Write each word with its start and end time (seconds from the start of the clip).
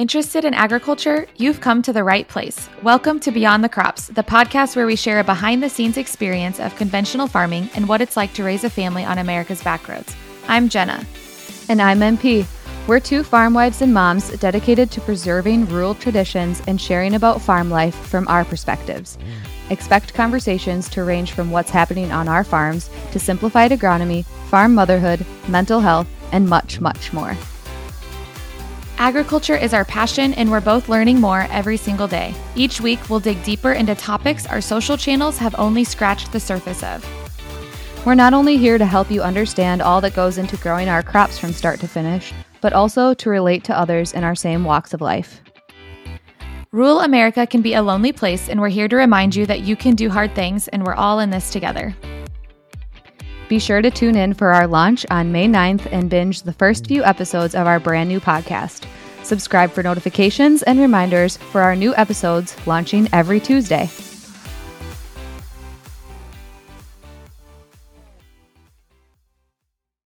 Interested 0.00 0.46
in 0.46 0.54
agriculture? 0.54 1.26
You've 1.36 1.60
come 1.60 1.82
to 1.82 1.92
the 1.92 2.02
right 2.02 2.26
place. 2.26 2.70
Welcome 2.82 3.20
to 3.20 3.30
Beyond 3.30 3.62
the 3.62 3.68
Crops, 3.68 4.06
the 4.06 4.22
podcast 4.22 4.74
where 4.74 4.86
we 4.86 4.96
share 4.96 5.20
a 5.20 5.24
behind 5.24 5.62
the 5.62 5.68
scenes 5.68 5.98
experience 5.98 6.58
of 6.58 6.74
conventional 6.76 7.26
farming 7.26 7.68
and 7.74 7.86
what 7.86 8.00
it's 8.00 8.16
like 8.16 8.32
to 8.32 8.42
raise 8.42 8.64
a 8.64 8.70
family 8.70 9.04
on 9.04 9.18
America's 9.18 9.60
backroads. 9.60 10.16
I'm 10.48 10.70
Jenna. 10.70 11.04
And 11.68 11.82
I'm 11.82 12.00
MP. 12.00 12.46
We're 12.88 12.98
two 12.98 13.22
farm 13.22 13.52
wives 13.52 13.82
and 13.82 13.92
moms 13.92 14.30
dedicated 14.38 14.90
to 14.92 15.02
preserving 15.02 15.66
rural 15.66 15.94
traditions 15.94 16.62
and 16.66 16.80
sharing 16.80 17.14
about 17.14 17.42
farm 17.42 17.68
life 17.68 17.94
from 17.94 18.26
our 18.26 18.46
perspectives. 18.46 19.18
Expect 19.68 20.14
conversations 20.14 20.88
to 20.88 21.04
range 21.04 21.32
from 21.32 21.50
what's 21.50 21.68
happening 21.68 22.10
on 22.10 22.26
our 22.26 22.42
farms 22.42 22.88
to 23.12 23.18
simplified 23.18 23.70
agronomy, 23.70 24.24
farm 24.48 24.74
motherhood, 24.74 25.26
mental 25.46 25.80
health, 25.80 26.08
and 26.32 26.48
much, 26.48 26.80
much 26.80 27.12
more. 27.12 27.36
Agriculture 29.00 29.56
is 29.56 29.72
our 29.72 29.86
passion, 29.86 30.34
and 30.34 30.50
we're 30.50 30.60
both 30.60 30.90
learning 30.90 31.18
more 31.18 31.46
every 31.50 31.78
single 31.78 32.06
day. 32.06 32.34
Each 32.54 32.82
week, 32.82 33.08
we'll 33.08 33.18
dig 33.18 33.42
deeper 33.42 33.72
into 33.72 33.94
topics 33.94 34.44
our 34.44 34.60
social 34.60 34.98
channels 34.98 35.38
have 35.38 35.54
only 35.58 35.84
scratched 35.84 36.32
the 36.32 36.38
surface 36.38 36.82
of. 36.82 37.02
We're 38.04 38.14
not 38.14 38.34
only 38.34 38.58
here 38.58 38.76
to 38.76 38.84
help 38.84 39.10
you 39.10 39.22
understand 39.22 39.80
all 39.80 40.02
that 40.02 40.12
goes 40.12 40.36
into 40.36 40.58
growing 40.58 40.90
our 40.90 41.02
crops 41.02 41.38
from 41.38 41.54
start 41.54 41.80
to 41.80 41.88
finish, 41.88 42.34
but 42.60 42.74
also 42.74 43.14
to 43.14 43.30
relate 43.30 43.64
to 43.64 43.78
others 43.78 44.12
in 44.12 44.22
our 44.22 44.34
same 44.34 44.64
walks 44.64 44.92
of 44.92 45.00
life. 45.00 45.40
Rural 46.70 47.00
America 47.00 47.46
can 47.46 47.62
be 47.62 47.72
a 47.72 47.82
lonely 47.82 48.12
place, 48.12 48.50
and 48.50 48.60
we're 48.60 48.68
here 48.68 48.86
to 48.86 48.96
remind 48.96 49.34
you 49.34 49.46
that 49.46 49.62
you 49.62 49.76
can 49.76 49.94
do 49.94 50.10
hard 50.10 50.34
things, 50.34 50.68
and 50.68 50.84
we're 50.84 50.92
all 50.92 51.20
in 51.20 51.30
this 51.30 51.48
together. 51.48 51.96
Be 53.50 53.58
sure 53.58 53.82
to 53.82 53.90
tune 53.90 54.14
in 54.14 54.32
for 54.32 54.52
our 54.52 54.68
launch 54.68 55.04
on 55.10 55.32
May 55.32 55.48
9th 55.48 55.88
and 55.90 56.08
binge 56.08 56.42
the 56.42 56.52
first 56.52 56.86
few 56.86 57.02
episodes 57.02 57.56
of 57.56 57.66
our 57.66 57.80
brand 57.80 58.08
new 58.08 58.20
podcast. 58.20 58.86
Subscribe 59.24 59.72
for 59.72 59.82
notifications 59.82 60.62
and 60.62 60.78
reminders 60.78 61.36
for 61.36 61.60
our 61.60 61.74
new 61.74 61.92
episodes 61.96 62.54
launching 62.64 63.08
every 63.12 63.40
Tuesday. 63.40 63.90